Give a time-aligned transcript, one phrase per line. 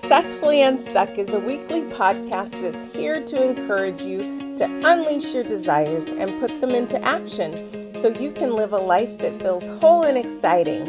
[0.00, 4.20] Successfully Unstuck is a weekly podcast that's here to encourage you
[4.56, 7.52] to unleash your desires and put them into action
[7.96, 10.86] so you can live a life that feels whole and exciting.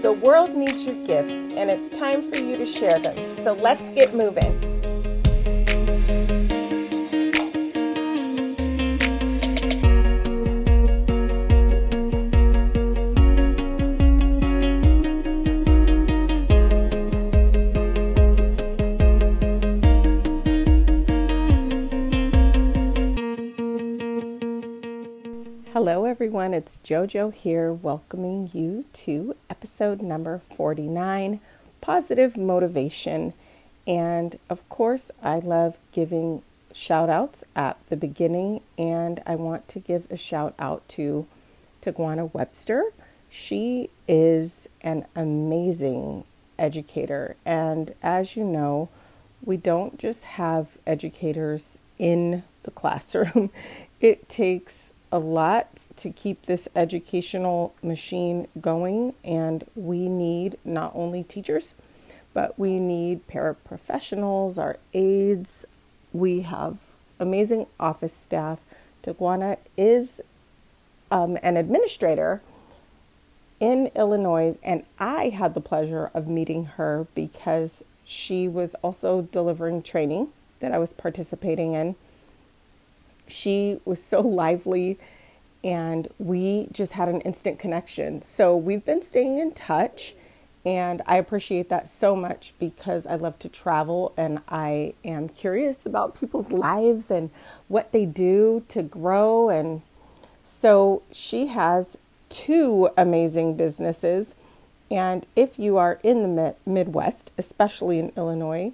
[0.00, 3.14] The world needs your gifts, and it's time for you to share them.
[3.44, 4.71] So let's get moving.
[26.32, 26.54] Everyone.
[26.54, 31.40] It's JoJo here, welcoming you to episode number 49
[31.82, 33.34] Positive Motivation.
[33.86, 36.40] And of course, I love giving
[36.72, 41.26] shout outs at the beginning, and I want to give a shout out to
[41.82, 42.94] Tagwana Webster.
[43.28, 46.24] She is an amazing
[46.58, 48.88] educator, and as you know,
[49.44, 53.50] we don't just have educators in the classroom,
[54.00, 61.22] it takes a lot to keep this educational machine going, and we need not only
[61.22, 61.74] teachers,
[62.32, 65.66] but we need paraprofessionals, our aides.
[66.14, 66.78] We have
[67.20, 68.58] amazing office staff.
[69.04, 70.22] Tagwana is
[71.10, 72.40] um, an administrator
[73.60, 79.82] in Illinois, and I had the pleasure of meeting her because she was also delivering
[79.82, 80.28] training
[80.60, 81.96] that I was participating in
[83.26, 84.98] she was so lively
[85.64, 88.20] and we just had an instant connection.
[88.22, 90.14] So we've been staying in touch
[90.64, 95.86] and I appreciate that so much because I love to travel and I am curious
[95.86, 97.30] about people's lives and
[97.68, 99.82] what they do to grow and
[100.44, 104.34] so she has two amazing businesses
[104.92, 108.72] and if you are in the Midwest, especially in Illinois,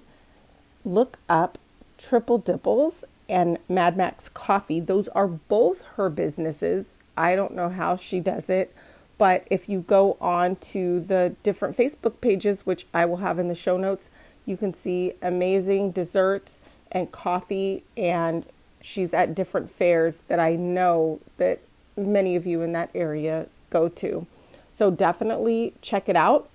[0.83, 1.57] look up
[1.97, 4.79] Triple Dipples and MadMac's Coffee.
[4.79, 6.87] Those are both her businesses.
[7.15, 8.75] I don't know how she does it,
[9.17, 13.47] but if you go on to the different Facebook pages, which I will have in
[13.47, 14.09] the show notes,
[14.45, 16.57] you can see amazing desserts
[16.91, 18.45] and coffee and
[18.81, 21.59] she's at different fairs that I know that
[21.95, 24.25] many of you in that area go to.
[24.71, 26.49] So definitely check it out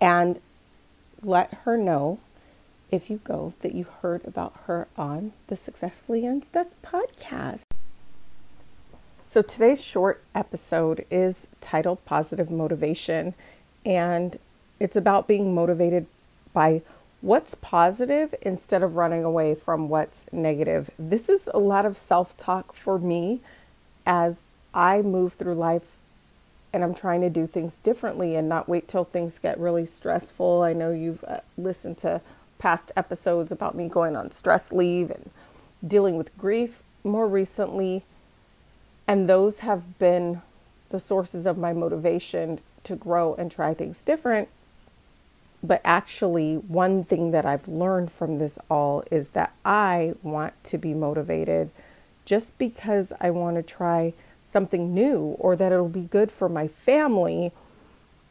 [0.00, 0.40] and
[1.22, 2.18] let her know
[2.92, 7.64] if you go that you heard about her on the Successfully Unstuck podcast.
[9.24, 13.32] So today's short episode is titled Positive Motivation,
[13.86, 14.38] and
[14.78, 16.06] it's about being motivated
[16.52, 16.82] by
[17.22, 20.90] what's positive instead of running away from what's negative.
[20.98, 23.40] This is a lot of self talk for me
[24.04, 25.96] as I move through life
[26.74, 30.62] and I'm trying to do things differently and not wait till things get really stressful.
[30.62, 32.20] I know you've uh, listened to
[32.62, 35.30] past episodes about me going on stress leave and
[35.84, 38.04] dealing with grief more recently.
[39.08, 40.42] And those have been
[40.90, 44.48] the sources of my motivation to grow and try things different.
[45.60, 50.78] But actually, one thing that I've learned from this all is that I want to
[50.78, 51.70] be motivated
[52.24, 54.12] just because I want to try
[54.46, 57.50] something new or that it'll be good for my family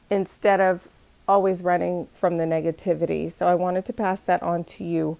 [0.10, 0.88] instead of
[1.28, 3.32] always running from the negativity.
[3.32, 5.18] So I wanted to pass that on to you.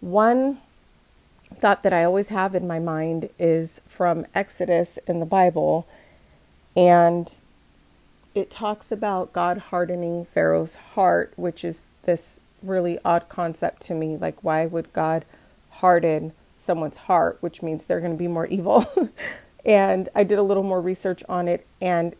[0.00, 0.58] One
[1.60, 5.86] thought that I always have in my mind is from Exodus in the Bible,
[6.76, 7.34] and
[8.34, 14.16] it talks about God hardening Pharaoh's heart, which is this really odd concept to me.
[14.16, 15.24] Like, why would God
[15.70, 18.86] harden someone's heart, which means they're going to be more evil?
[19.64, 22.14] and I did a little more research on it, and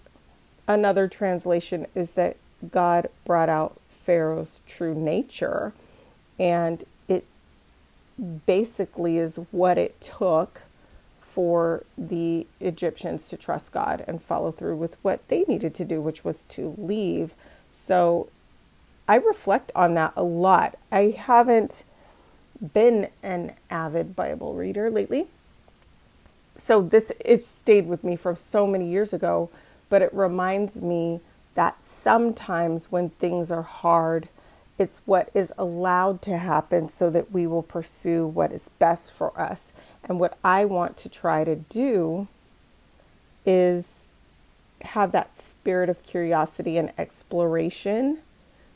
[0.68, 2.36] another translation is that
[2.72, 5.72] God brought out Pharaoh's true nature.
[6.38, 7.24] And it
[8.46, 10.62] basically is what it took
[11.20, 16.00] for the Egyptians to trust God and follow through with what they needed to do,
[16.00, 17.34] which was to leave.
[17.72, 18.28] So
[19.08, 20.78] I reflect on that a lot.
[20.92, 21.84] I haven't
[22.72, 25.26] been an avid Bible reader lately.
[26.64, 29.50] So this it stayed with me from so many years ago,
[29.90, 31.20] but it reminds me
[31.54, 34.28] that sometimes when things are hard,
[34.78, 39.38] it's what is allowed to happen so that we will pursue what is best for
[39.40, 39.72] us.
[40.02, 42.26] And what I want to try to do
[43.46, 44.08] is
[44.82, 48.18] have that spirit of curiosity and exploration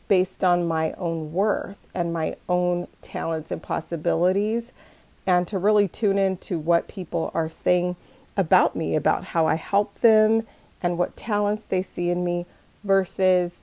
[0.06, 4.72] based on my own worth and my own talents and possibilities,
[5.26, 7.94] and to really tune into what people are saying
[8.36, 10.46] about me, about how I help them,
[10.80, 12.46] and what talents they see in me
[12.84, 13.60] versus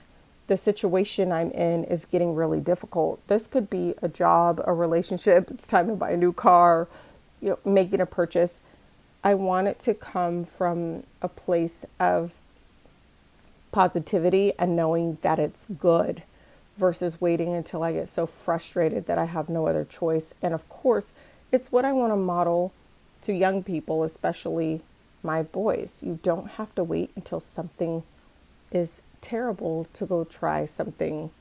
[0.47, 3.25] the situation I'm in is getting really difficult.
[3.27, 6.87] This could be a job, a relationship, it's time to buy a new car,
[7.41, 8.61] you know, making a purchase.
[9.23, 12.31] I want it to come from a place of
[13.71, 16.23] positivity and knowing that it's good
[16.77, 20.33] versus waiting until I get so frustrated that I have no other choice.
[20.41, 21.11] And of course,
[21.51, 22.71] it's what I want to model
[23.23, 24.81] to young people, especially
[25.23, 26.03] my boys.
[26.03, 28.03] You don't have to wait until something
[28.71, 31.31] is terrible to go try something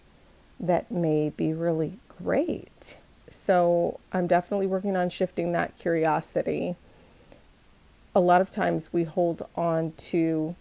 [0.58, 2.96] that may be really great.
[3.30, 6.76] So I'm definitely working on shifting that curiosity.
[8.14, 10.54] A lot of times we hold on to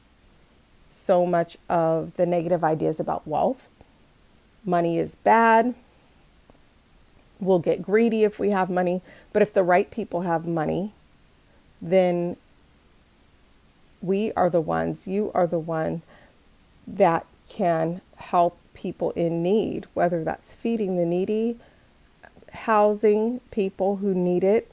[0.89, 3.67] so much of the negative ideas about wealth.
[4.65, 5.75] Money is bad.
[7.39, 9.01] We'll get greedy if we have money.
[9.31, 10.93] But if the right people have money,
[11.81, 12.37] then
[14.01, 16.01] we are the ones, you are the one
[16.87, 21.57] that can help people in need, whether that's feeding the needy,
[22.51, 24.71] housing people who need it,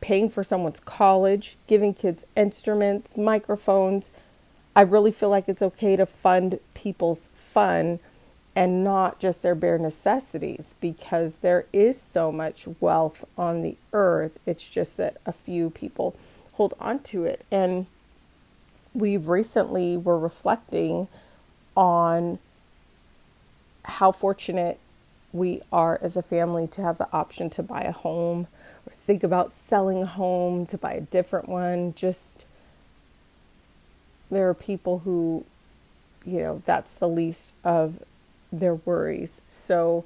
[0.00, 4.10] paying for someone's college, giving kids instruments, microphones.
[4.74, 7.98] I really feel like it's okay to fund people's fun
[8.54, 14.38] and not just their bare necessities because there is so much wealth on the earth.
[14.44, 16.16] It's just that a few people
[16.52, 17.44] hold on to it.
[17.50, 17.86] And
[18.92, 21.08] we recently were reflecting
[21.80, 22.38] on
[23.84, 24.78] how fortunate
[25.32, 28.46] we are as a family to have the option to buy a home
[28.86, 31.94] or think about selling a home to buy a different one.
[31.94, 32.44] Just
[34.30, 35.46] there are people who,
[36.26, 38.02] you know, that's the least of
[38.52, 39.40] their worries.
[39.48, 40.04] So,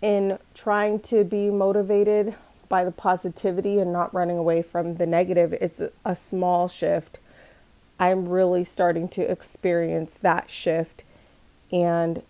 [0.00, 2.34] in trying to be motivated
[2.68, 7.20] by the positivity and not running away from the negative, it's a, small shift.
[8.00, 11.04] I'm really starting to experience that shift,
[11.72, 12.22] and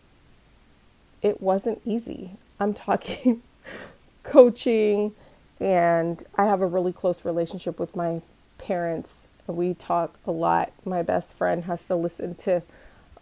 [1.21, 2.33] it wasn't easy.
[2.61, 3.43] I'm talking
[4.23, 5.15] coaching,
[5.61, 8.23] and I have a really close relationship with my
[8.59, 9.17] parents.
[9.47, 10.73] We talk a lot.
[10.85, 12.63] My best friend has to listen to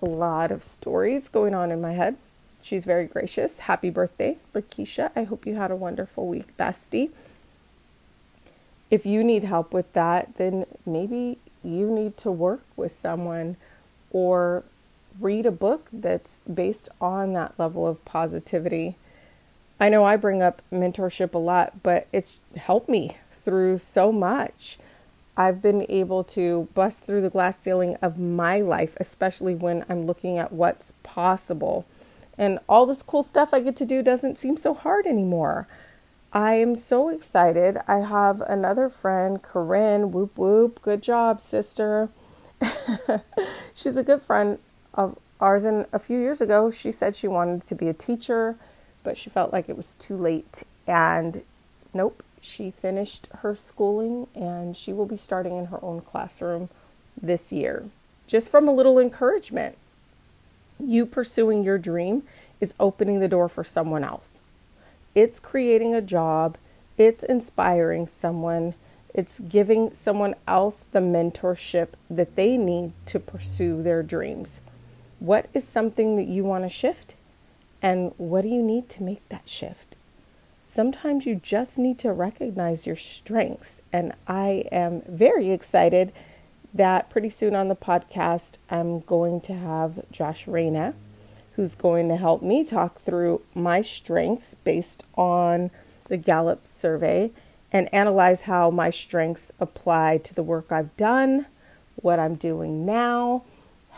[0.02, 2.17] a lot of stories going on in my head.
[2.62, 3.61] She's very gracious.
[3.61, 5.11] Happy birthday, Lakeisha.
[5.17, 7.11] I hope you had a wonderful week, bestie.
[8.90, 13.56] If you need help with that, then maybe you need to work with someone
[14.11, 14.64] or
[15.19, 18.97] read a book that's based on that level of positivity.
[19.79, 24.79] I know I bring up mentorship a lot, but it's helped me through so much.
[25.37, 30.05] I've been able to bust through the glass ceiling of my life, especially when I'm
[30.05, 31.87] looking at what's possible.
[32.37, 35.67] And all this cool stuff I get to do doesn't seem so hard anymore.
[36.33, 37.79] I am so excited.
[37.89, 40.13] I have another friend, Corinne.
[40.13, 40.81] Whoop whoop.
[40.83, 42.11] Good job, sister.
[43.75, 44.59] She's a good friend
[44.95, 45.65] of ours.
[45.65, 48.57] And a few years ago, she said she wanted to be a teacher,
[49.03, 50.63] but she felt like it was too late.
[50.87, 51.43] And
[51.95, 56.69] nope, she finished her schooling and she will be starting in her own classroom
[57.21, 57.85] this year.
[58.27, 59.77] Just from a little encouragement.
[60.79, 62.23] You pursuing your dream
[62.61, 64.41] is opening the door for someone else
[65.15, 66.56] it's creating a job,
[66.97, 68.75] it's inspiring someone,
[69.13, 74.61] it's giving someone else the mentorship that they need to pursue their dreams.
[75.20, 77.15] What is something that you want to shift?
[77.81, 79.94] And what do you need to make that shift?
[80.67, 83.81] Sometimes you just need to recognize your strengths.
[83.93, 86.12] And I am very excited
[86.74, 90.94] that pretty soon on the podcast, I'm going to have Josh Reyna
[91.60, 95.70] who's going to help me talk through my strengths based on
[96.08, 97.31] the Gallup survey
[97.70, 101.44] and analyze how my strengths apply to the work I've done,
[101.96, 103.44] what I'm doing now,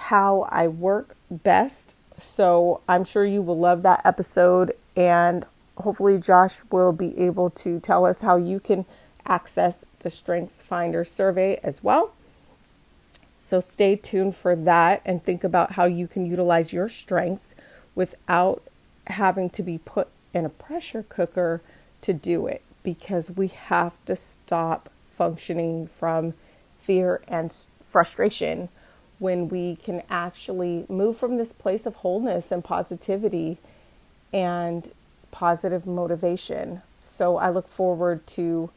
[0.03, 1.95] how I work best.
[2.19, 5.45] So I'm sure you will love that episode, and
[5.79, 8.85] hopefully, Josh will be able to tell us how you can
[9.27, 12.13] access the Strengths Finder survey as well.
[13.39, 17.55] So stay tuned for that and think about how you can utilize your strengths
[17.95, 18.63] without
[19.07, 21.61] having to be put in a pressure cooker
[22.01, 26.35] to do it because we have to stop functioning from
[26.81, 27.55] fear and
[27.89, 28.69] frustration
[29.23, 33.57] when we can actually move from this place of wholeness and positivity
[34.33, 34.91] and
[35.31, 36.83] positive motivation.
[37.05, 38.71] So I look forward to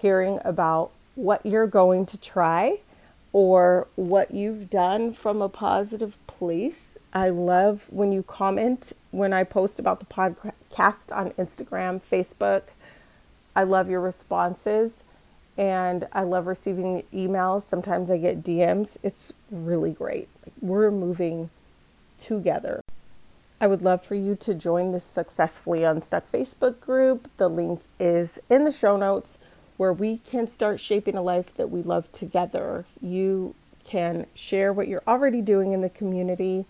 [0.00, 2.80] hearing about what you're going to try
[3.32, 6.98] or what you've done from a positive place.
[7.12, 12.62] I love when you comment when I post about the podcast on Instagram, Facebook.
[13.54, 15.04] I love your responses.
[15.56, 17.62] And I love receiving emails.
[17.62, 18.96] Sometimes I get DMs.
[19.02, 20.28] It's really great.
[20.60, 21.50] We're moving
[22.18, 22.82] together.
[23.60, 27.30] I would love for you to join the Successfully Unstuck Facebook group.
[27.36, 29.36] The link is in the show notes
[29.76, 32.86] where we can start shaping a life that we love together.
[33.02, 33.54] You
[33.84, 36.64] can share what you're already doing in the community,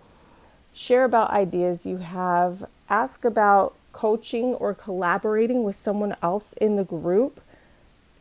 [0.72, 6.84] share about ideas you have, ask about coaching or collaborating with someone else in the
[6.84, 7.40] group.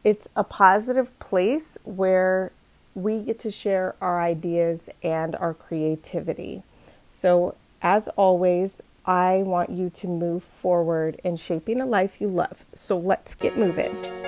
[0.03, 2.51] It's a positive place where
[2.95, 6.63] we get to share our ideas and our creativity.
[7.11, 12.65] So, as always, I want you to move forward in shaping a life you love.
[12.73, 14.18] So, let's get moving.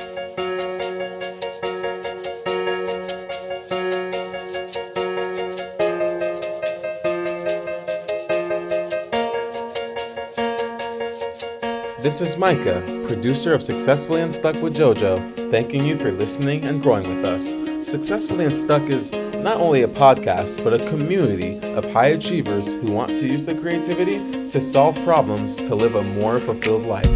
[12.11, 17.07] This is Micah, producer of Successfully Unstuck with JoJo, thanking you for listening and growing
[17.07, 17.53] with us.
[17.89, 23.11] Successfully Unstuck is not only a podcast, but a community of high achievers who want
[23.11, 27.09] to use their creativity to solve problems to live a more fulfilled life.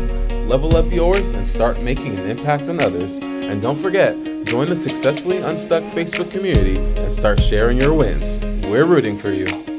[0.48, 3.18] Level up yours and start making an impact on others.
[3.18, 8.40] And don't forget, join the Successfully Unstuck Facebook community and start sharing your wins.
[8.70, 9.75] We're rooting for you.